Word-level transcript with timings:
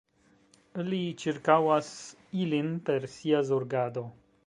Li 0.87 1.01
ĉirkaŭas 1.25 1.91
ilin 2.47 2.75
per 2.89 3.09
Sia 3.19 3.47
zorgado. 3.53 4.09